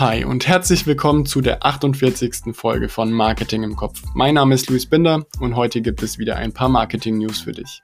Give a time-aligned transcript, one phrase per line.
[0.00, 2.52] Hi und herzlich willkommen zu der 48.
[2.52, 4.02] Folge von Marketing im Kopf.
[4.12, 7.80] Mein Name ist Luis Binder und heute gibt es wieder ein paar Marketing-News für dich.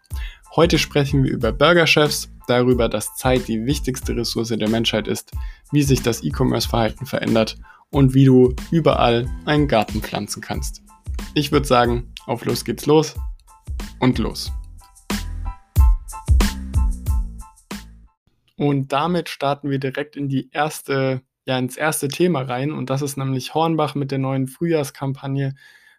[0.57, 5.31] Heute sprechen wir über Burgerchefs, darüber, dass Zeit die wichtigste Ressource der Menschheit ist,
[5.71, 7.59] wie sich das E-Commerce-Verhalten verändert
[7.91, 10.83] und wie du überall einen Garten pflanzen kannst.
[11.35, 13.15] Ich würde sagen, auf los geht's los
[14.01, 14.51] und los.
[18.57, 23.03] Und damit starten wir direkt in die erste ja ins erste Thema rein und das
[23.03, 25.55] ist nämlich Hornbach mit der neuen Frühjahrskampagne.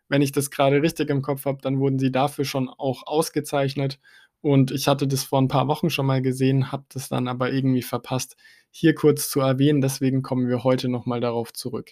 [0.10, 4.00] Wenn ich das gerade richtig im Kopf habe, dann wurden sie dafür schon auch ausgezeichnet
[4.42, 7.52] und ich hatte das vor ein paar Wochen schon mal gesehen, habe das dann aber
[7.54, 8.36] irgendwie verpasst,
[8.72, 9.82] hier kurz zu erwähnen.
[9.82, 11.92] Deswegen kommen wir heute nochmal darauf zurück.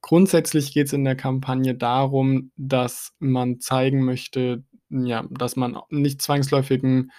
[0.00, 6.22] Grundsätzlich geht es in der Kampagne darum, dass man zeigen möchte, ja, dass man nicht
[6.22, 7.10] zwangsläufig ein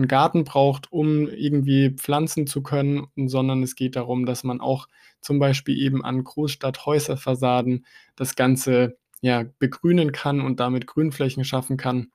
[0.00, 4.88] einen Garten braucht, um irgendwie pflanzen zu können, sondern es geht darum, dass man auch
[5.20, 7.84] zum Beispiel eben an Großstadthäuserfassaden
[8.16, 12.10] das Ganze ja, begrünen kann und damit Grünflächen schaffen kann.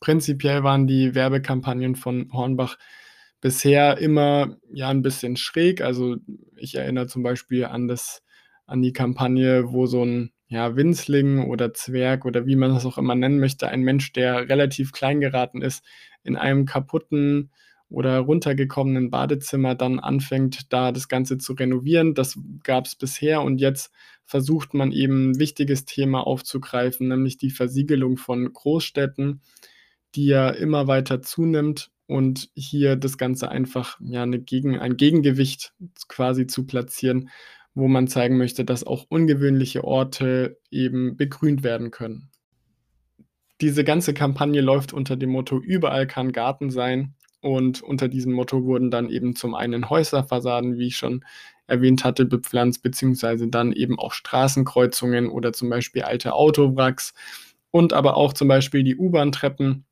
[0.00, 2.78] Prinzipiell waren die Werbekampagnen von Hornbach
[3.40, 5.80] bisher immer ja ein bisschen schräg.
[5.80, 6.16] Also
[6.56, 8.22] ich erinnere zum Beispiel an das,
[8.66, 12.98] an die Kampagne, wo so ein ja, Winzling oder Zwerg oder wie man das auch
[12.98, 15.84] immer nennen möchte, ein Mensch, der relativ klein geraten ist,
[16.24, 17.52] in einem kaputten
[17.88, 22.14] oder runtergekommenen Badezimmer dann anfängt, da das Ganze zu renovieren.
[22.14, 23.92] Das gab es bisher und jetzt
[24.24, 29.42] versucht man eben ein wichtiges Thema aufzugreifen, nämlich die Versiegelung von Großstädten,
[30.16, 35.74] die ja immer weiter zunimmt und hier das Ganze einfach ja eine Gegen, ein Gegengewicht
[36.08, 37.30] quasi zu platzieren,
[37.74, 42.30] wo man zeigen möchte, dass auch ungewöhnliche Orte eben begrünt werden können.
[43.60, 47.14] Diese ganze Kampagne läuft unter dem Motto Überall kann Garten sein.
[47.42, 51.24] Und unter diesem Motto wurden dann eben zum einen Häuserfassaden, wie ich schon
[51.66, 57.14] erwähnt hatte, bepflanzt, beziehungsweise dann eben auch Straßenkreuzungen oder zum Beispiel alte Autowracks
[57.70, 59.86] und aber auch zum Beispiel die U-Bahn-Treppen.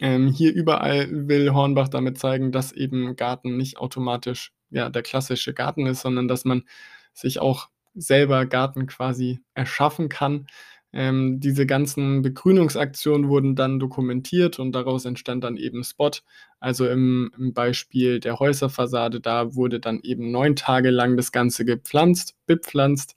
[0.00, 5.54] Ähm, hier überall will Hornbach damit zeigen, dass eben Garten nicht automatisch ja, der klassische
[5.54, 6.64] Garten ist, sondern dass man
[7.12, 10.46] sich auch selber Garten quasi erschaffen kann.
[10.92, 16.10] Ähm, diese ganzen Begrünungsaktionen wurden dann dokumentiert und daraus entstand dann eben Spot.
[16.60, 21.64] Also im, im, Beispiel der Häuserfassade, da wurde dann eben neun Tage lang das Ganze
[21.64, 23.14] gepflanzt, bepflanzt.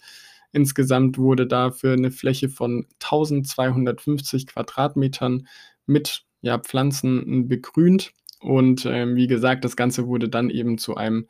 [0.51, 5.47] Insgesamt wurde dafür eine Fläche von 1250 Quadratmetern
[5.85, 8.11] mit ja, Pflanzen begrünt.
[8.39, 11.27] Und ähm, wie gesagt, das Ganze wurde dann eben zu einem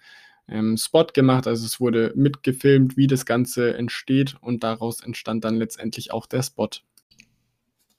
[0.47, 1.47] ähm, Spot gemacht.
[1.47, 6.43] Also es wurde mitgefilmt, wie das Ganze entsteht und daraus entstand dann letztendlich auch der
[6.43, 6.69] Spot.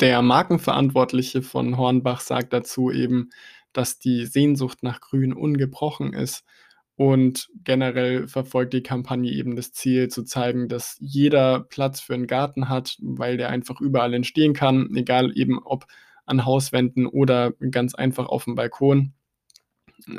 [0.00, 3.30] Der Markenverantwortliche von Hornbach sagt dazu eben,
[3.72, 6.44] dass die Sehnsucht nach Grün ungebrochen ist
[6.96, 12.26] und generell verfolgt die Kampagne eben das Ziel zu zeigen, dass jeder Platz für einen
[12.26, 15.86] Garten hat, weil der einfach überall entstehen kann, egal eben ob
[16.28, 19.14] an Hauswänden oder ganz einfach auf dem Balkon.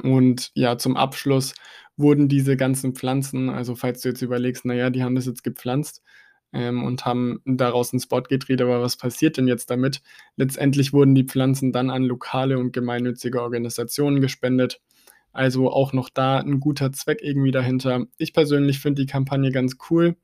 [0.04, 1.54] Und ja, zum Abschluss
[1.98, 6.02] wurden diese ganzen Pflanzen, also falls du jetzt überlegst, naja, die haben das jetzt gepflanzt
[6.54, 10.02] ähm, und haben daraus einen Spot gedreht, aber was passiert denn jetzt damit?
[10.36, 14.82] Letztendlich wurden die Pflanzen dann an lokale und gemeinnützige Organisationen gespendet.
[15.32, 18.06] Also auch noch da ein guter Zweck irgendwie dahinter.
[18.18, 20.16] Ich persönlich finde die Kampagne ganz cool.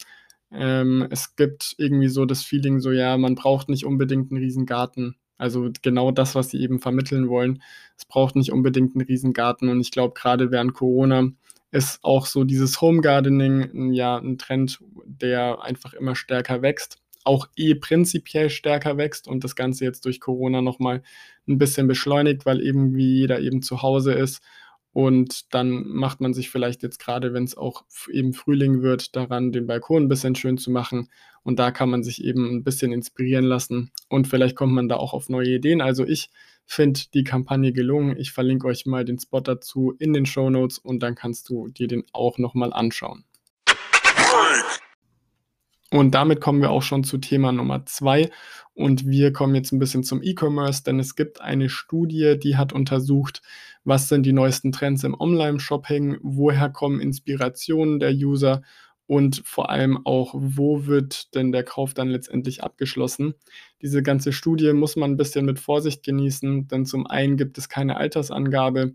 [0.51, 4.65] Ähm, es gibt irgendwie so das Feeling, so ja, man braucht nicht unbedingt einen riesen
[4.65, 5.15] Garten.
[5.37, 7.61] Also genau das, was sie eben vermitteln wollen.
[7.97, 11.29] Es braucht nicht unbedingt einen Riesengarten und ich glaube, gerade während Corona
[11.71, 16.97] ist auch so dieses Home Gardening ja ein Trend, der einfach immer stärker wächst.
[17.25, 21.03] Auch eh prinzipiell stärker wächst und das Ganze jetzt durch Corona nochmal
[21.47, 24.41] ein bisschen beschleunigt, weil eben wie jeder eben zu Hause ist
[24.95, 29.51] und dann macht man sich vielleicht jetzt gerade, wenn es auch eben Frühling wird, daran,
[29.51, 31.09] den Balkon ein bisschen schön zu machen.
[31.45, 33.91] Und da kann man sich eben ein bisschen inspirieren lassen.
[34.09, 35.79] Und vielleicht kommt man da auch auf neue Ideen.
[35.79, 36.31] Also ich
[36.65, 38.17] finde die Kampagne gelungen.
[38.17, 41.67] Ich verlinke euch mal den Spot dazu in den Show Notes und dann kannst du
[41.67, 43.25] dir den auch nochmal anschauen.
[45.91, 48.31] Und damit kommen wir auch schon zu Thema Nummer zwei.
[48.73, 52.73] Und wir kommen jetzt ein bisschen zum E-Commerce, denn es gibt eine Studie, die hat
[52.73, 53.43] untersucht,
[53.83, 58.63] was sind die neuesten Trends im Online-Shopping, woher kommen Inspirationen der User
[59.07, 63.35] und vor allem auch, wo wird denn der Kauf dann letztendlich abgeschlossen.
[63.81, 67.69] Diese ganze Studie muss man ein bisschen mit Vorsicht genießen, denn zum einen gibt es
[67.69, 68.93] keine Altersangabe.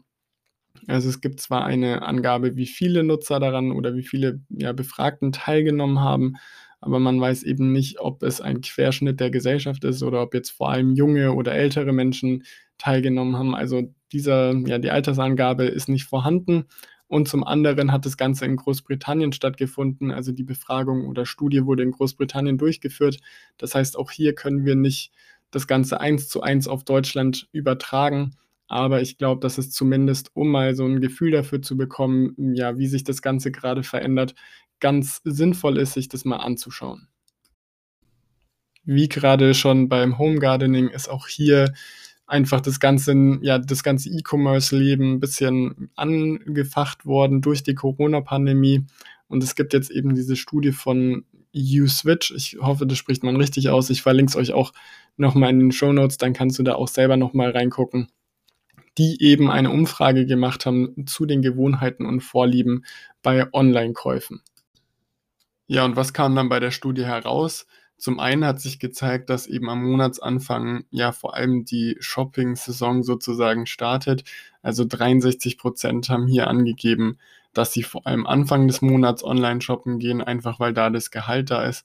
[0.86, 5.32] Also es gibt zwar eine Angabe, wie viele Nutzer daran oder wie viele ja, Befragten
[5.32, 6.36] teilgenommen haben,
[6.80, 10.50] aber man weiß eben nicht, ob es ein Querschnitt der Gesellschaft ist oder ob jetzt
[10.50, 12.44] vor allem junge oder ältere Menschen
[12.78, 13.54] teilgenommen haben.
[13.54, 16.64] Also dieser, ja, die Altersangabe ist nicht vorhanden,
[17.10, 20.12] und zum anderen hat das Ganze in Großbritannien stattgefunden.
[20.12, 23.18] Also die Befragung oder Studie wurde in Großbritannien durchgeführt.
[23.58, 25.10] Das heißt, auch hier können wir nicht
[25.50, 28.36] das Ganze eins zu eins auf Deutschland übertragen.
[28.68, 32.78] Aber ich glaube, dass es zumindest, um mal so ein Gefühl dafür zu bekommen, ja,
[32.78, 34.36] wie sich das Ganze gerade verändert,
[34.78, 37.08] ganz sinnvoll ist, sich das mal anzuschauen.
[38.84, 41.74] Wie gerade schon beim Home Gardening ist auch hier
[42.30, 48.86] einfach das ganze, ja, das ganze E-Commerce-Leben ein bisschen angefacht worden durch die Corona-Pandemie.
[49.28, 51.24] Und es gibt jetzt eben diese Studie von
[51.54, 52.32] U-Switch.
[52.32, 53.90] Ich hoffe, das spricht man richtig aus.
[53.90, 54.72] Ich verlinke es euch auch
[55.16, 58.08] nochmal in den Show Notes, dann kannst du da auch selber nochmal reingucken.
[58.98, 62.84] Die eben eine Umfrage gemacht haben zu den Gewohnheiten und Vorlieben
[63.22, 64.42] bei Online-Käufen.
[65.66, 67.66] Ja, und was kam dann bei der Studie heraus?
[68.00, 73.66] Zum einen hat sich gezeigt, dass eben am Monatsanfang ja vor allem die Shopping-Saison sozusagen
[73.66, 74.24] startet.
[74.62, 77.18] Also 63 Prozent haben hier angegeben,
[77.52, 81.50] dass sie vor allem Anfang des Monats online shoppen gehen, einfach weil da das Gehalt
[81.50, 81.84] da ist.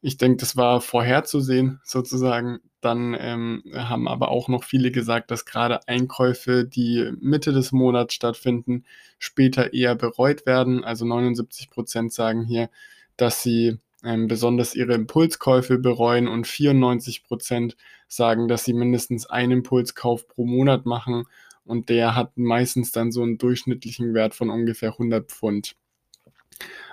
[0.00, 2.60] Ich denke, das war vorherzusehen sozusagen.
[2.80, 8.14] Dann ähm, haben aber auch noch viele gesagt, dass gerade Einkäufe, die Mitte des Monats
[8.14, 8.84] stattfinden,
[9.18, 10.84] später eher bereut werden.
[10.84, 12.70] Also 79 Prozent sagen hier,
[13.18, 19.52] dass sie ähm, besonders ihre Impulskäufe bereuen und 94 Prozent sagen, dass sie mindestens einen
[19.52, 21.24] Impulskauf pro Monat machen
[21.64, 25.76] und der hat meistens dann so einen durchschnittlichen Wert von ungefähr 100 Pfund.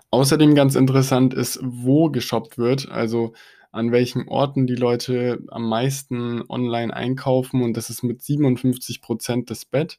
[0.09, 3.33] Außerdem ganz interessant ist, wo geshoppt wird, also
[3.71, 9.49] an welchen Orten die Leute am meisten online einkaufen und das ist mit 57 Prozent
[9.49, 9.97] das Bett,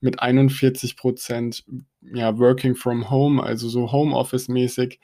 [0.00, 1.64] mit 41 Prozent
[2.00, 5.00] ja, Working from Home, also so Homeoffice mäßig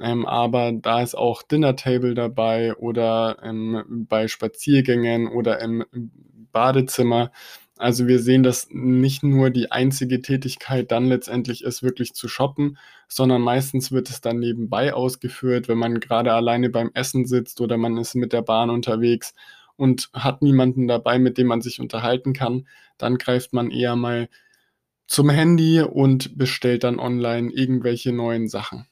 [0.00, 5.84] ähm, aber da ist auch Dinner Table dabei oder ähm, bei Spaziergängen oder im
[6.52, 7.30] Badezimmer.
[7.76, 12.78] Also wir sehen, dass nicht nur die einzige Tätigkeit dann letztendlich ist, wirklich zu shoppen,
[13.08, 17.76] sondern meistens wird es dann nebenbei ausgeführt, wenn man gerade alleine beim Essen sitzt oder
[17.76, 19.34] man ist mit der Bahn unterwegs
[19.76, 24.28] und hat niemanden dabei, mit dem man sich unterhalten kann, dann greift man eher mal
[25.06, 28.86] zum Handy und bestellt dann online irgendwelche neuen Sachen.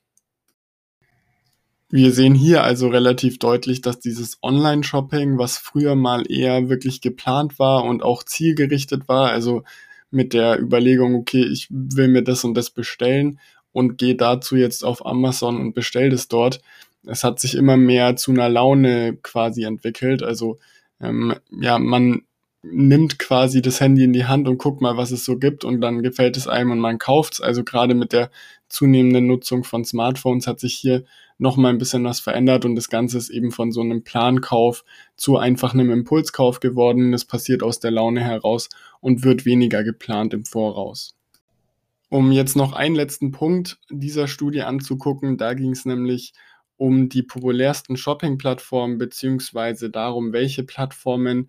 [1.95, 7.59] Wir sehen hier also relativ deutlich, dass dieses Online-Shopping, was früher mal eher wirklich geplant
[7.59, 9.63] war und auch zielgerichtet war, also
[10.11, 13.39] mit der Überlegung, okay, ich will mir das und das bestellen
[13.73, 16.63] und gehe dazu jetzt auf Amazon und bestelle das dort.
[17.05, 20.23] Es hat sich immer mehr zu einer Laune quasi entwickelt.
[20.23, 20.59] Also
[20.99, 22.23] ähm, ja, man
[22.63, 25.81] nimmt quasi das Handy in die Hand und guckt mal, was es so gibt und
[25.81, 27.41] dann gefällt es einem und man kauft es.
[27.41, 28.31] Also gerade mit der
[28.69, 31.05] zunehmenden Nutzung von Smartphones hat sich hier
[31.39, 34.85] noch mal ein bisschen was verändert und das Ganze ist eben von so einem Plankauf
[35.17, 37.11] zu einfach einem Impulskauf geworden.
[37.11, 38.69] Das passiert aus der Laune heraus
[39.01, 41.17] und wird weniger geplant im Voraus.
[42.09, 46.33] Um jetzt noch einen letzten Punkt dieser Studie anzugucken, da ging es nämlich
[46.77, 51.49] um die populärsten Shopping-Plattformen beziehungsweise darum, welche Plattformen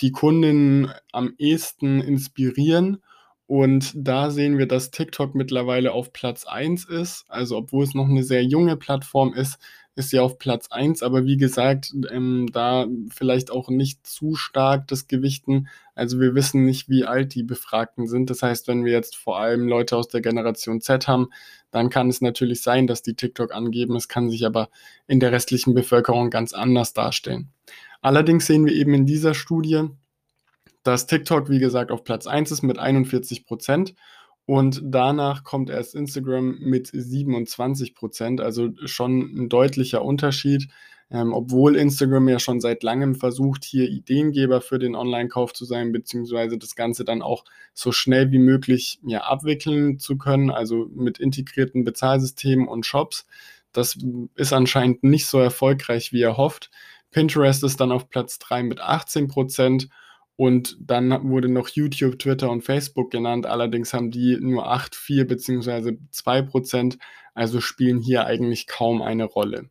[0.00, 3.02] die Kundinnen am ehesten inspirieren.
[3.46, 7.24] Und da sehen wir, dass TikTok mittlerweile auf Platz 1 ist.
[7.28, 9.58] Also obwohl es noch eine sehr junge Plattform ist,
[9.98, 11.02] ist sie auf Platz 1.
[11.02, 15.68] Aber wie gesagt, ähm, da vielleicht auch nicht zu stark das Gewichten.
[15.94, 18.28] Also wir wissen nicht, wie alt die Befragten sind.
[18.28, 21.30] Das heißt, wenn wir jetzt vor allem Leute aus der Generation Z haben,
[21.70, 23.96] dann kann es natürlich sein, dass die TikTok angeben.
[23.96, 24.68] Es kann sich aber
[25.06, 27.50] in der restlichen Bevölkerung ganz anders darstellen.
[28.00, 29.88] Allerdings sehen wir eben in dieser Studie,
[30.82, 33.94] dass TikTok, wie gesagt, auf Platz 1 ist mit 41 Prozent
[34.46, 40.68] und danach kommt erst Instagram mit 27 Prozent, also schon ein deutlicher Unterschied.
[41.10, 45.90] Ähm, obwohl Instagram ja schon seit langem versucht, hier Ideengeber für den Online-Kauf zu sein,
[45.90, 51.18] beziehungsweise das Ganze dann auch so schnell wie möglich ja, abwickeln zu können, also mit
[51.18, 53.26] integrierten Bezahlsystemen und Shops.
[53.72, 53.98] Das
[54.34, 56.70] ist anscheinend nicht so erfolgreich, wie er hofft.
[57.10, 59.88] Pinterest ist dann auf Platz 3 mit 18 Prozent.
[60.36, 63.46] Und dann wurde noch YouTube, Twitter und Facebook genannt.
[63.46, 65.96] Allerdings haben die nur 8, 4 bzw.
[66.10, 66.98] 2 Prozent.
[67.34, 69.68] Also spielen hier eigentlich kaum eine Rolle.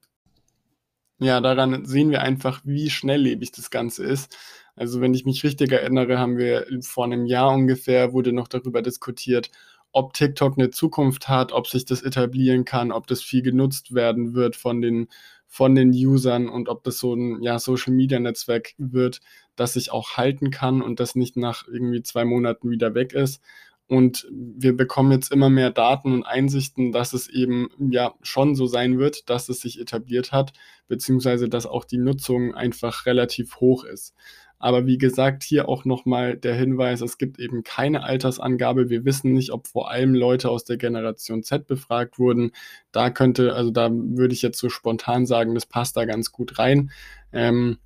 [1.19, 4.37] Ja, daran sehen wir einfach, wie schnelllebig das Ganze ist.
[4.75, 8.83] Also wenn ich mich richtig erinnere, haben wir vor einem Jahr ungefähr, wurde noch darüber
[8.83, 9.49] diskutiert,
[9.91, 14.35] ob TikTok eine Zukunft hat, ob sich das etablieren kann, ob das viel genutzt werden
[14.35, 15.07] wird von den
[15.47, 19.21] von den Usern und ob das so ein ja, Social-Media-Netzwerk wird,
[19.55, 23.41] das sich auch halten kann und das nicht nach irgendwie zwei Monaten wieder weg ist.
[23.87, 28.67] Und wir bekommen jetzt immer mehr Daten und Einsichten, dass es eben ja schon so
[28.67, 30.51] sein wird, dass es sich etabliert hat,
[30.89, 34.13] beziehungsweise dass auch die Nutzung einfach relativ hoch ist.
[34.59, 38.89] Aber wie gesagt, hier auch nochmal der Hinweis, es gibt eben keine Altersangabe.
[38.89, 42.51] Wir wissen nicht, ob vor allem Leute aus der Generation Z befragt wurden.
[42.91, 46.57] Da könnte, also da würde ich jetzt so spontan sagen, das passt da ganz gut
[46.59, 46.91] rein.
[47.31, 47.77] Ähm,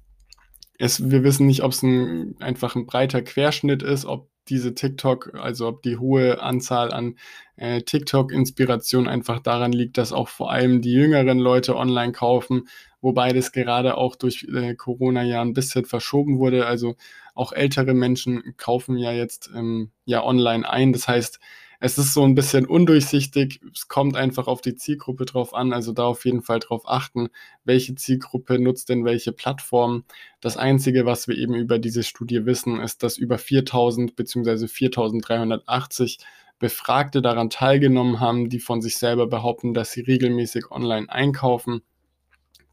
[0.80, 5.36] es, wir wissen nicht, ob es ein, einfach ein breiter Querschnitt ist, ob diese TikTok,
[5.36, 7.16] also ob die hohe Anzahl an
[7.56, 12.68] äh, TikTok-Inspiration einfach daran liegt, dass auch vor allem die jüngeren Leute online kaufen,
[13.01, 16.65] wobei das gerade auch durch äh, Corona ja ein bisschen verschoben wurde.
[16.65, 16.96] Also
[17.36, 20.93] auch ältere Menschen kaufen ja jetzt ähm, ja online ein.
[20.93, 21.39] Das heißt,
[21.84, 23.60] es ist so ein bisschen undurchsichtig.
[23.74, 25.74] Es kommt einfach auf die Zielgruppe drauf an.
[25.74, 27.29] Also da auf jeden Fall drauf achten,
[27.63, 30.03] welche Zielgruppe nutzt denn welche Plattform.
[30.41, 34.67] Das Einzige, was wir eben über diese Studie wissen, ist, dass über 4000 bzw.
[34.67, 36.20] 4380
[36.60, 41.81] Befragte daran teilgenommen haben, die von sich selber behaupten, dass sie regelmäßig online einkaufen.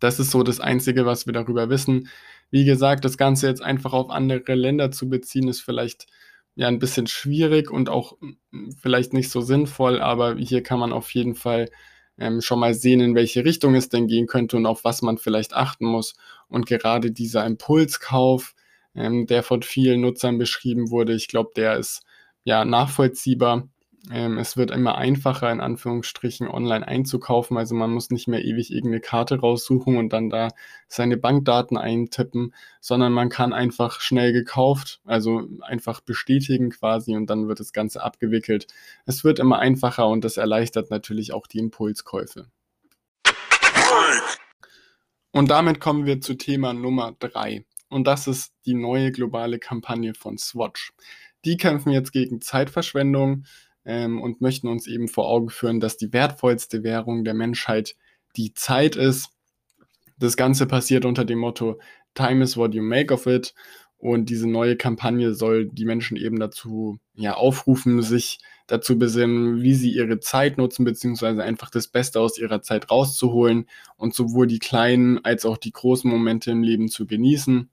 [0.00, 2.08] Das ist so das Einzige, was wir darüber wissen.
[2.50, 6.06] Wie gesagt, das Ganze jetzt einfach auf andere Länder zu beziehen, ist vielleicht
[6.54, 10.92] ja ein bisschen schwierig und auch hm, vielleicht nicht so sinnvoll, aber hier kann man
[10.92, 11.68] auf jeden Fall
[12.18, 15.18] ähm, schon mal sehen, in welche Richtung es denn gehen könnte und auf was man
[15.18, 16.14] vielleicht achten muss.
[16.48, 18.54] Und gerade dieser Impulskauf,
[18.94, 22.02] ähm, der von vielen Nutzern beschrieben wurde, ich glaube, der ist
[22.44, 23.68] ja nachvollziehbar.
[24.10, 27.56] Ähm, es wird immer einfacher, in Anführungsstrichen, online einzukaufen.
[27.56, 30.48] Also man muss nicht mehr ewig irgendeine Karte raussuchen und dann da
[30.86, 37.48] seine Bankdaten eintippen, sondern man kann einfach schnell gekauft, also einfach bestätigen quasi und dann
[37.48, 38.66] wird das Ganze abgewickelt.
[39.04, 42.46] Es wird immer einfacher und das erleichtert natürlich auch die Impulskäufe.
[45.32, 47.64] Und damit kommen wir zu Thema Nummer drei.
[47.90, 50.92] Und das ist die neue globale Kampagne von Swatch.
[51.44, 53.44] Die kämpfen jetzt gegen Zeitverschwendung,
[53.88, 57.96] ähm, und möchten uns eben vor Augen führen, dass die wertvollste Währung der Menschheit
[58.36, 59.30] die Zeit ist.
[60.18, 61.80] Das Ganze passiert unter dem Motto
[62.14, 63.54] Time is what you make of it.
[63.96, 69.74] Und diese neue Kampagne soll die Menschen eben dazu ja, aufrufen, sich dazu besinnen, wie
[69.74, 73.66] sie ihre Zeit nutzen, beziehungsweise einfach das Beste aus ihrer Zeit rauszuholen
[73.96, 77.70] und sowohl die kleinen als auch die großen Momente im Leben zu genießen.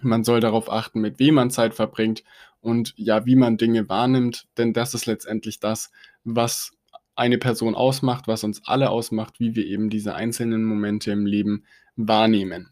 [0.00, 2.22] Man soll darauf achten, mit wem man Zeit verbringt
[2.62, 5.90] und ja, wie man Dinge wahrnimmt, denn das ist letztendlich das,
[6.24, 6.72] was
[7.14, 11.64] eine Person ausmacht, was uns alle ausmacht, wie wir eben diese einzelnen Momente im Leben
[11.96, 12.70] wahrnehmen.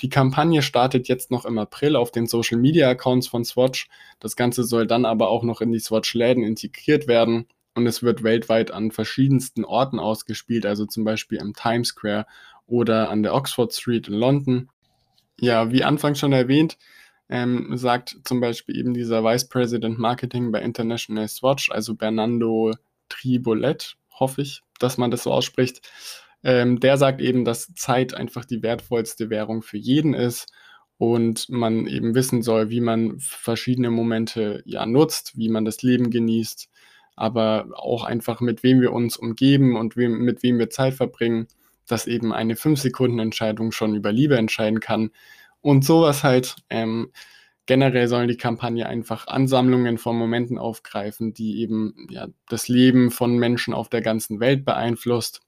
[0.00, 3.88] Die Kampagne startet jetzt noch im April auf den Social Media Accounts von Swatch.
[4.20, 8.22] Das Ganze soll dann aber auch noch in die Swatch-Läden integriert werden und es wird
[8.22, 12.26] weltweit an verschiedensten Orten ausgespielt, also zum Beispiel im Times Square
[12.66, 14.68] oder an der Oxford Street in London.
[15.40, 16.78] Ja, wie anfangs schon erwähnt,
[17.30, 22.72] ähm, sagt zum Beispiel eben dieser Vice President Marketing bei International Swatch, also Bernardo
[23.08, 25.80] Tribolet, hoffe ich, dass man das so ausspricht.
[26.42, 30.52] Ähm, der sagt eben, dass Zeit einfach die wertvollste Währung für jeden ist
[30.98, 36.10] und man eben wissen soll, wie man verschiedene Momente ja nutzt, wie man das Leben
[36.10, 36.68] genießt,
[37.14, 41.46] aber auch einfach mit wem wir uns umgeben und wem, mit wem wir Zeit verbringen,
[41.86, 45.10] dass eben eine 5-Sekunden-Entscheidung schon über Liebe entscheiden kann
[45.60, 46.56] und sowas halt.
[46.68, 47.12] Ähm,
[47.66, 53.38] generell sollen die Kampagne einfach Ansammlungen von Momenten aufgreifen, die eben ja, das Leben von
[53.38, 55.40] Menschen auf der ganzen Welt beeinflusst.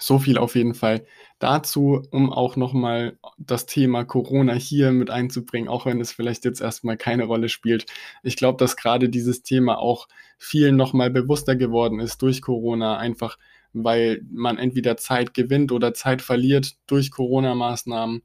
[0.00, 1.04] So viel auf jeden Fall
[1.38, 6.60] dazu, um auch nochmal das Thema Corona hier mit einzubringen, auch wenn es vielleicht jetzt
[6.60, 7.86] erstmal keine Rolle spielt.
[8.22, 10.08] Ich glaube, dass gerade dieses Thema auch
[10.38, 13.38] vielen nochmal bewusster geworden ist durch Corona, einfach
[13.72, 18.22] weil man entweder Zeit gewinnt oder Zeit verliert durch Corona-Maßnahmen.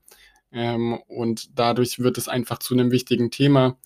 [0.54, 3.78] Ähm, und dadurch wird es einfach zu einem wichtigen Thema.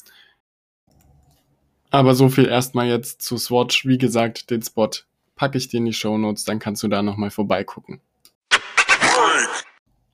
[1.89, 3.85] Aber so viel erstmal jetzt zu Swatch.
[3.85, 4.89] Wie gesagt, den Spot
[5.35, 8.01] packe ich dir in die Show Notes, dann kannst du da nochmal vorbeigucken.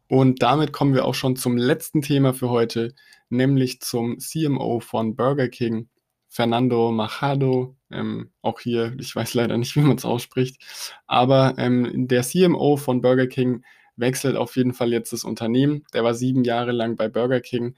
[0.08, 2.94] Und damit kommen wir auch schon zum letzten Thema für heute,
[3.30, 5.88] nämlich zum CMO von Burger King,
[6.30, 7.76] Fernando Machado.
[7.90, 10.62] Ähm, auch hier, ich weiß leider nicht, wie man es ausspricht,
[11.08, 13.64] aber ähm, der CMO von Burger King
[13.96, 15.84] wechselt auf jeden Fall jetzt das Unternehmen.
[15.94, 17.76] Der war sieben Jahre lang bei Burger King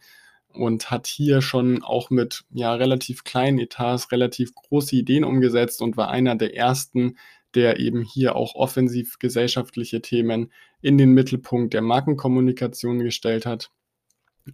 [0.50, 5.98] und hat hier schon auch mit ja, relativ kleinen Etats relativ große Ideen umgesetzt und
[5.98, 7.17] war einer der ersten,
[7.53, 13.72] der eben hier auch offensiv gesellschaftliche Themen in den Mittelpunkt der Markenkommunikation gestellt hat.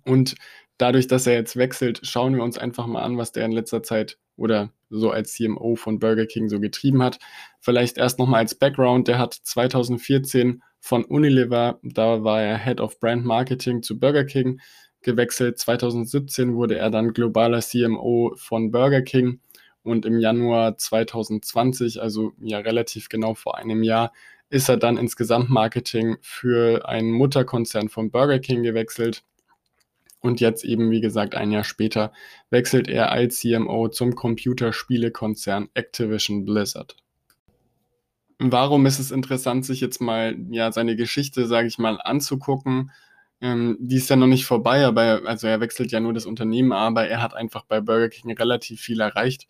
[0.05, 0.35] Und
[0.77, 3.83] dadurch, dass er jetzt wechselt, schauen wir uns einfach mal an, was der in letzter
[3.83, 7.19] Zeit oder so als CMO von Burger King so getrieben hat.
[7.59, 12.99] Vielleicht erst nochmal als Background, der hat 2014 von Unilever, da war er Head of
[12.99, 14.59] Brand Marketing zu Burger King
[15.01, 15.59] gewechselt.
[15.59, 19.39] 2017 wurde er dann globaler CMO von Burger King
[19.83, 24.11] und im Januar 2020, also ja relativ genau vor einem Jahr,
[24.49, 29.23] ist er dann ins Gesamtmarketing für einen Mutterkonzern von Burger King gewechselt.
[30.19, 32.11] Und jetzt eben, wie gesagt, ein Jahr später
[32.49, 37.00] wechselt er als CMO zum Computerspielekonzern Activision Blizzard.
[38.43, 42.91] Warum ist es interessant, sich jetzt mal ja seine Geschichte, sage ich mal, anzugucken?
[43.39, 46.71] Ähm, die ist ja noch nicht vorbei, aber also er wechselt ja nur das Unternehmen,
[46.71, 49.47] aber er hat einfach bei Burger King relativ viel erreicht.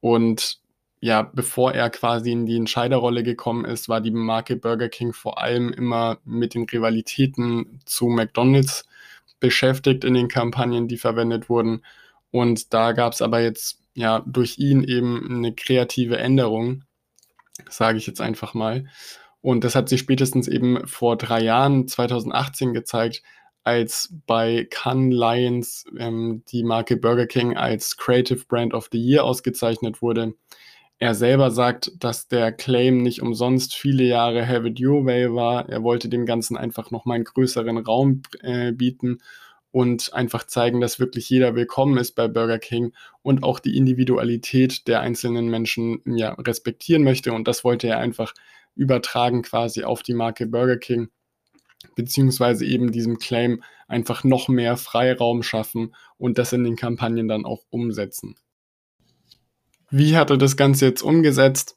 [0.00, 0.60] Und
[1.00, 5.38] ja, bevor er quasi in die Entscheiderrolle gekommen ist, war die Marke Burger King vor
[5.40, 8.84] allem immer mit den Rivalitäten zu McDonald's
[9.40, 11.82] beschäftigt in den Kampagnen, die verwendet wurden.
[12.30, 16.84] Und da gab es aber jetzt ja durch ihn eben eine kreative Änderung,
[17.68, 18.86] sage ich jetzt einfach mal.
[19.40, 23.22] Und das hat sich spätestens eben vor drei Jahren, 2018, gezeigt,
[23.62, 29.24] als bei Cannes Lions ähm, die Marke Burger King als Creative Brand of the Year
[29.24, 30.34] ausgezeichnet wurde.
[30.98, 35.68] Er selber sagt, dass der Claim nicht umsonst viele Jahre Have It Your Way war.
[35.68, 39.18] Er wollte dem Ganzen einfach nochmal einen größeren Raum äh, bieten
[39.74, 44.86] und einfach zeigen, dass wirklich jeder willkommen ist bei Burger King und auch die Individualität
[44.86, 47.32] der einzelnen Menschen ja, respektieren möchte.
[47.32, 48.34] Und das wollte er einfach
[48.76, 51.08] übertragen quasi auf die Marke Burger King,
[51.96, 57.44] beziehungsweise eben diesem Claim einfach noch mehr Freiraum schaffen und das in den Kampagnen dann
[57.44, 58.36] auch umsetzen.
[59.90, 61.74] Wie hat er das Ganze jetzt umgesetzt?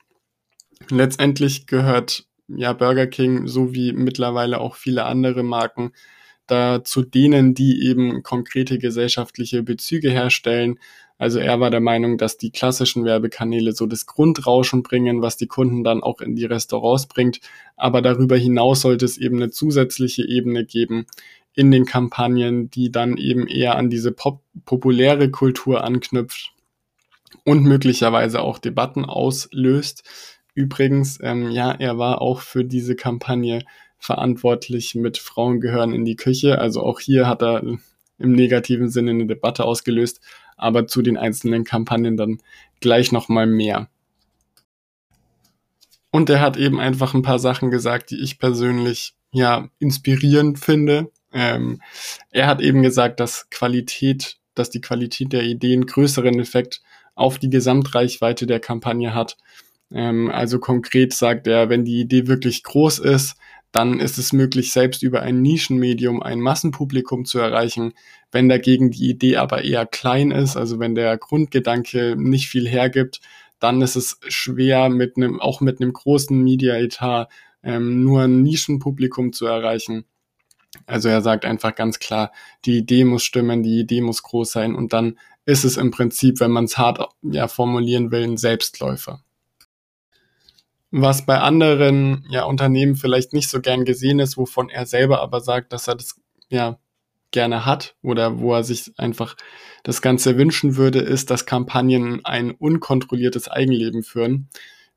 [0.90, 5.94] Letztendlich gehört ja Burger King so wie mittlerweile auch viele andere Marken
[6.48, 10.80] da zu denen, die eben konkrete gesellschaftliche Bezüge herstellen.
[11.18, 15.48] Also er war der Meinung, dass die klassischen Werbekanäle so das Grundrauschen bringen, was die
[15.48, 17.40] Kunden dann auch in die Restaurants bringt.
[17.76, 21.08] Aber darüber hinaus sollte es eben eine zusätzliche Ebene geben
[21.54, 26.52] in den Kampagnen, die dann eben eher an diese pop populäre Kultur anknüpft
[27.44, 30.04] und möglicherweise auch Debatten auslöst.
[30.54, 33.64] Übrigens, ähm, ja, er war auch für diese Kampagne
[34.00, 36.60] verantwortlich mit Frauen gehören in die Küche.
[36.60, 37.64] Also auch hier hat er
[38.20, 40.22] im negativen Sinne eine Debatte ausgelöst,
[40.56, 42.40] aber zu den einzelnen Kampagnen dann
[42.80, 43.90] gleich nochmal mehr.
[46.12, 51.12] Und er hat eben einfach ein paar Sachen gesagt, die ich persönlich ja inspirierend finde.
[51.34, 51.82] Ähm,
[52.32, 56.82] er hat eben gesagt, dass Qualität, dass die Qualität der Ideen größeren Effekt
[57.14, 59.38] auf die Gesamtreichweite der Kampagne hat.
[59.92, 63.36] Ähm, also konkret sagt er, wenn die Idee wirklich groß ist,
[63.72, 67.94] dann ist es möglich, selbst über ein Nischenmedium ein Massenpublikum zu erreichen.
[68.32, 73.20] Wenn dagegen die Idee aber eher klein ist, also wenn der Grundgedanke nicht viel hergibt,
[73.60, 77.28] dann ist es schwer, mit einem, auch mit einem großen Media-Etat
[77.64, 80.06] ähm, nur ein Nischenpublikum zu erreichen.
[80.86, 82.32] Also er sagt einfach ganz klar,
[82.66, 86.40] die Idee muss stimmen, die Idee muss groß sein und dann ist es im Prinzip,
[86.40, 89.24] wenn man es hart ja, formulieren will, ein Selbstläufer
[90.92, 95.42] was bei anderen ja, Unternehmen vielleicht nicht so gern gesehen ist, wovon er selber aber
[95.42, 96.16] sagt, dass er das
[96.50, 96.80] ja
[97.32, 99.36] gerne hat oder wo er sich einfach
[99.84, 104.50] das Ganze wünschen würde, ist, dass Kampagnen ein unkontrolliertes Eigenleben führen.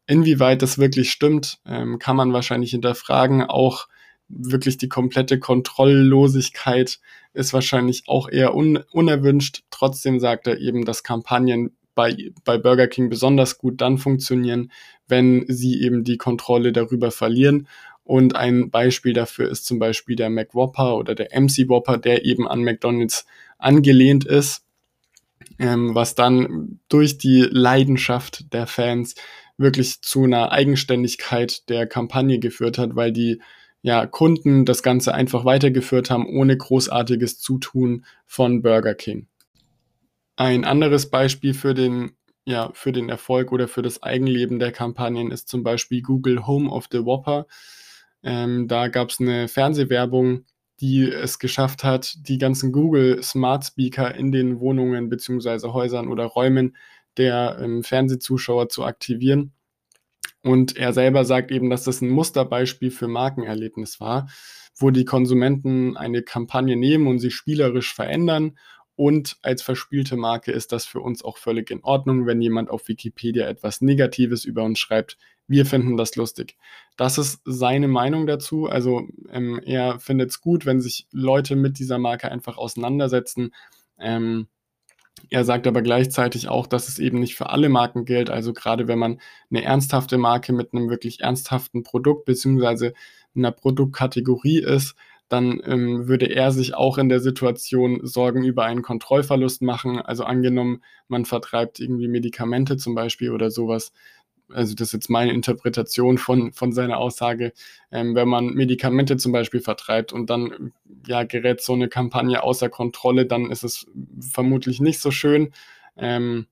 [0.06, 3.42] Inwieweit das wirklich stimmt, ähm, kann man wahrscheinlich hinterfragen.
[3.42, 3.88] Auch
[4.28, 7.00] wirklich die komplette Kontrolllosigkeit
[7.32, 9.62] ist wahrscheinlich auch eher un unerwünscht.
[9.70, 14.72] Trotzdem sagt er eben, dass Kampagnen bei, bei Burger King besonders gut dann funktionieren,
[15.06, 17.68] wenn sie eben die Kontrolle darüber verlieren.
[18.04, 22.48] Und ein Beispiel dafür ist zum Beispiel der McWhopper oder der MC Whopper, der eben
[22.48, 23.26] an McDonald's
[23.58, 24.64] angelehnt ist,
[25.58, 29.14] ähm, was dann durch die Leidenschaft der Fans
[29.58, 33.42] wirklich zu einer Eigenständigkeit der Kampagne geführt hat, weil die
[33.82, 39.26] ja, Kunden das Ganze einfach weitergeführt haben, ohne großartiges Zutun von Burger King.
[40.40, 42.12] Ein anderes Beispiel für den,
[42.46, 46.70] ja, für den Erfolg oder für das Eigenleben der Kampagnen ist zum Beispiel Google Home
[46.70, 47.46] of the Whopper.
[48.22, 50.46] Ähm, da gab es eine Fernsehwerbung,
[50.80, 55.74] die es geschafft hat, die ganzen Google Smart Speaker in den Wohnungen bzw.
[55.74, 56.74] Häusern oder Räumen
[57.18, 59.52] der ähm, Fernsehzuschauer zu aktivieren.
[60.42, 64.30] Und er selber sagt eben, dass das ein Musterbeispiel für Markenerlebnis war,
[64.74, 68.56] wo die Konsumenten eine Kampagne nehmen und sie spielerisch verändern
[69.00, 72.86] und als verspielte Marke ist das für uns auch völlig in Ordnung, wenn jemand auf
[72.86, 75.16] Wikipedia etwas Negatives über uns schreibt.
[75.48, 76.58] Wir finden das lustig.
[76.98, 78.66] Das ist seine Meinung dazu.
[78.66, 83.54] Also ähm, er findet es gut, wenn sich Leute mit dieser Marke einfach auseinandersetzen.
[83.98, 84.48] Ähm,
[85.30, 88.28] er sagt aber gleichzeitig auch, dass es eben nicht für alle Marken gilt.
[88.28, 89.18] Also gerade wenn man
[89.50, 92.92] eine ernsthafte Marke mit einem wirklich ernsthaften Produkt beziehungsweise
[93.34, 94.94] einer Produktkategorie ist,
[95.30, 100.00] dann ähm, würde er sich auch in der Situation Sorgen über einen Kontrollverlust machen.
[100.00, 103.92] Also angenommen, man vertreibt irgendwie Medikamente zum Beispiel oder sowas,
[104.52, 107.52] also das ist jetzt meine Interpretation von, von seiner Aussage,
[107.92, 110.72] ähm, wenn man Medikamente zum Beispiel vertreibt und dann
[111.06, 113.86] ja, gerät so eine Kampagne außer Kontrolle, dann ist es
[114.20, 115.52] vermutlich nicht so schön.
[115.96, 116.46] Ähm,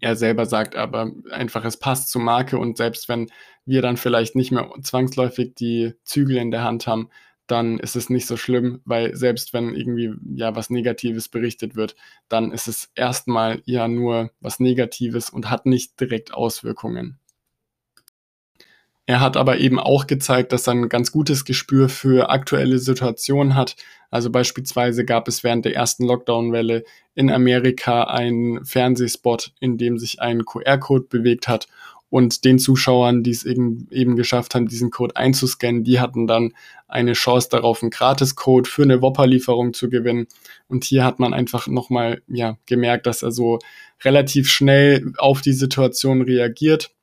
[0.00, 3.30] er selber sagt aber einfach, es passt zur Marke und selbst wenn
[3.66, 7.08] wir dann vielleicht nicht mehr zwangsläufig die Zügel in der Hand haben,
[7.46, 11.94] dann ist es nicht so schlimm, weil selbst wenn irgendwie ja was Negatives berichtet wird,
[12.28, 17.18] dann ist es erstmal ja nur was Negatives und hat nicht direkt Auswirkungen.
[19.06, 23.54] Er hat aber eben auch gezeigt, dass er ein ganz gutes Gespür für aktuelle Situationen
[23.54, 23.76] hat.
[24.10, 30.22] Also beispielsweise gab es während der ersten Lockdown-Welle in Amerika einen Fernsehspot, in dem sich
[30.22, 31.68] ein QR-Code bewegt hat
[32.14, 36.52] und den Zuschauern, die es eben, eben geschafft haben, diesen Code einzuscannen, die hatten dann
[36.86, 40.28] eine Chance darauf, einen Gratis-Code für eine Whopper-Lieferung zu gewinnen.
[40.68, 43.58] Und hier hat man einfach nochmal ja, gemerkt, dass er so
[44.04, 46.93] relativ schnell auf die Situation reagiert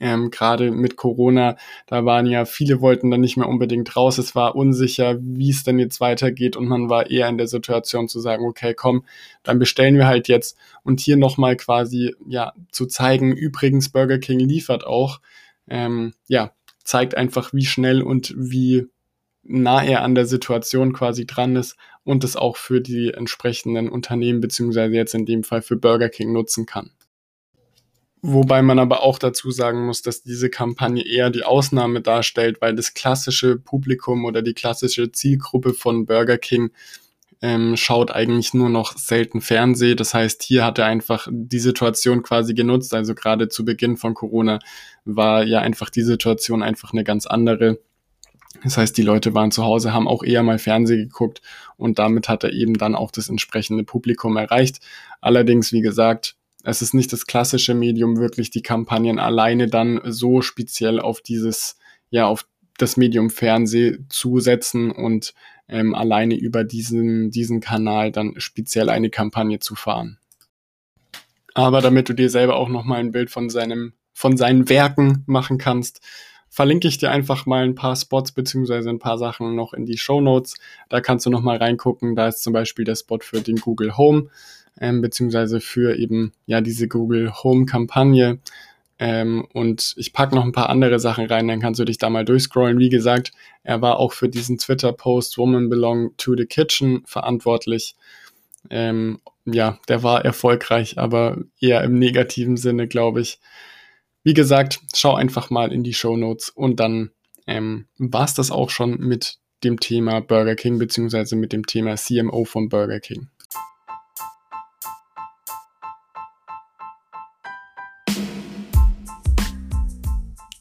[0.00, 4.18] ähm, Gerade mit Corona, da waren ja viele wollten dann nicht mehr unbedingt raus.
[4.18, 8.08] Es war unsicher, wie es denn jetzt weitergeht und man war eher in der Situation
[8.08, 9.04] zu sagen, okay, komm,
[9.42, 13.32] dann bestellen wir halt jetzt und hier nochmal quasi ja zu zeigen.
[13.32, 15.20] Übrigens, Burger King liefert auch.
[15.68, 16.52] Ähm, ja,
[16.84, 18.86] zeigt einfach, wie schnell und wie
[19.42, 24.40] nah er an der Situation quasi dran ist und es auch für die entsprechenden Unternehmen
[24.40, 26.90] beziehungsweise jetzt in dem Fall für Burger King nutzen kann.
[28.20, 32.74] Wobei man aber auch dazu sagen muss, dass diese Kampagne eher die Ausnahme darstellt, weil
[32.74, 36.70] das klassische Publikum oder die klassische Zielgruppe von Burger King
[37.40, 39.94] ähm, schaut eigentlich nur noch selten Fernseh.
[39.94, 42.92] Das heißt, hier hat er einfach die Situation quasi genutzt.
[42.94, 44.58] Also gerade zu Beginn von Corona
[45.04, 47.78] war ja einfach die Situation einfach eine ganz andere.
[48.64, 51.42] Das heißt, die Leute waren zu Hause, haben auch eher mal Fernseh geguckt
[51.76, 54.80] und damit hat er eben dann auch das entsprechende Publikum erreicht.
[55.20, 60.42] Allerdings, wie gesagt, es ist nicht das klassische Medium, wirklich die Kampagnen alleine dann so
[60.42, 61.78] speziell auf dieses,
[62.10, 62.46] ja, auf
[62.78, 65.34] das Medium Fernseh zu setzen und
[65.68, 70.18] ähm, alleine über diesen, diesen Kanal dann speziell eine Kampagne zu fahren.
[71.54, 75.58] Aber damit du dir selber auch nochmal ein Bild von seinem, von seinen Werken machen
[75.58, 76.00] kannst,
[76.48, 79.98] verlinke ich dir einfach mal ein paar Spots beziehungsweise ein paar Sachen noch in die
[79.98, 80.54] Show Notes.
[80.88, 82.16] Da kannst du nochmal reingucken.
[82.16, 84.28] Da ist zum Beispiel der Spot für den Google Home
[84.80, 88.38] ähm, beziehungsweise für eben ja diese Google Home Kampagne.
[88.98, 92.10] Ähm, und ich packe noch ein paar andere Sachen rein, dann kannst du dich da
[92.10, 92.78] mal durchscrollen.
[92.78, 97.94] Wie gesagt, er war auch für diesen Twitter-Post Woman Belong to the Kitchen verantwortlich.
[98.70, 103.38] Ähm, ja, der war erfolgreich, aber eher im negativen Sinne, glaube ich.
[104.24, 107.10] Wie gesagt, schau einfach mal in die Show Notes und dann
[107.46, 111.96] ähm, war es das auch schon mit dem Thema Burger King beziehungsweise mit dem Thema
[111.96, 113.28] CMO von Burger King.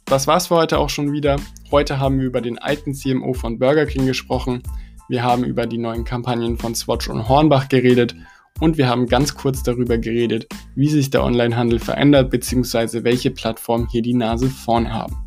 [0.09, 1.35] Das war's für heute auch schon wieder.
[1.69, 4.63] Heute haben wir über den alten CMO von Burger King gesprochen.
[5.09, 8.15] Wir haben über die neuen Kampagnen von Swatch und Hornbach geredet
[8.61, 13.03] und wir haben ganz kurz darüber geredet, wie sich der Onlinehandel verändert bzw.
[13.03, 15.17] welche Plattformen hier die Nase vorn haben.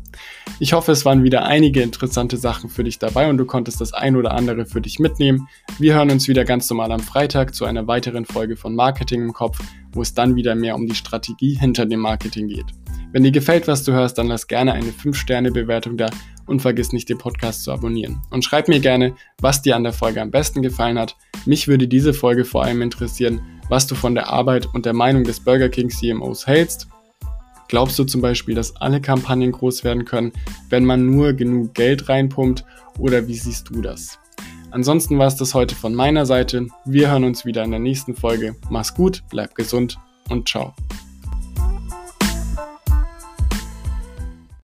[0.59, 3.93] Ich hoffe, es waren wieder einige interessante Sachen für dich dabei und du konntest das
[3.93, 5.47] ein oder andere für dich mitnehmen.
[5.77, 9.33] Wir hören uns wieder ganz normal am Freitag zu einer weiteren Folge von Marketing im
[9.33, 9.59] Kopf,
[9.93, 12.65] wo es dann wieder mehr um die Strategie hinter dem Marketing geht.
[13.11, 16.09] Wenn dir gefällt, was du hörst, dann lass gerne eine 5-Sterne-Bewertung da
[16.45, 18.21] und vergiss nicht, den Podcast zu abonnieren.
[18.29, 21.17] Und schreib mir gerne, was dir an der Folge am besten gefallen hat.
[21.45, 25.23] Mich würde diese Folge vor allem interessieren, was du von der Arbeit und der Meinung
[25.23, 26.87] des Burger King CMOs hältst.
[27.67, 30.33] Glaubst du zum Beispiel, dass alle Kampagnen groß werden können,
[30.69, 32.65] wenn man nur genug Geld reinpumpt?
[32.97, 34.19] Oder wie siehst du das?
[34.71, 36.67] Ansonsten war es das heute von meiner Seite.
[36.85, 38.55] Wir hören uns wieder in der nächsten Folge.
[38.69, 39.97] Mach's gut, bleib gesund
[40.29, 40.73] und ciao.